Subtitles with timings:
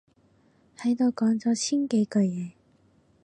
[0.77, 2.53] 喺度講咗千幾句嘢